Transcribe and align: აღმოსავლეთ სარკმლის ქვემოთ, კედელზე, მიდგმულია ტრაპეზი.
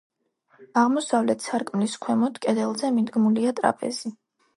აღმოსავლეთ 0.83 1.45
სარკმლის 1.47 1.97
ქვემოთ, 2.05 2.39
კედელზე, 2.47 2.89
მიდგმულია 2.95 3.53
ტრაპეზი. 3.61 4.13